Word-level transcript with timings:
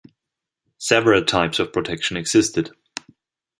Several 0.79 1.23
types 1.23 1.59
of 1.59 1.71
protection 1.71 2.17
existed. 2.17 2.71